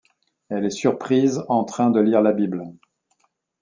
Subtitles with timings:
[0.49, 2.63] Elle est surprise en train de lire la Bible.